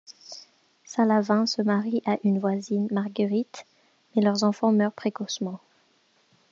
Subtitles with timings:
[0.83, 3.67] Salavin se marie à une voisine, Marguerite,
[4.15, 5.59] mais leur enfant meurt précocement.